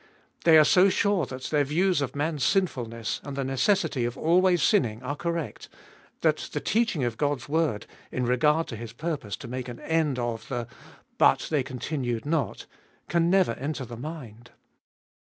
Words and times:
They 0.45 0.57
are 0.57 0.63
so 0.63 0.89
sure 0.89 1.27
that 1.27 1.43
their 1.43 1.63
views 1.63 2.01
of 2.01 2.15
man's 2.15 2.43
sinfulness 2.43 3.21
and 3.23 3.35
the 3.37 3.43
necessity 3.43 4.03
of 4.03 4.17
always 4.17 4.63
sinning 4.63 5.03
are 5.03 5.15
correct, 5.15 5.69
that 6.21 6.37
the 6.53 6.59
teaching 6.59 7.03
of 7.03 7.17
God's 7.19 7.47
word 7.47 7.85
in 8.11 8.25
regard 8.25 8.65
to 8.69 8.75
His 8.75 8.93
purpose 8.93 9.35
to 9.35 9.47
make 9.47 9.67
an 9.69 9.79
end 9.81 10.17
of 10.17 10.47
the 10.47 10.67
but 11.19 11.45
they 11.51 11.61
continued 11.61 12.25
not 12.25 12.65
can 13.09 13.29
never 13.29 13.51
enter 13.53 13.85
the 13.85 13.95
mind. 13.95 14.49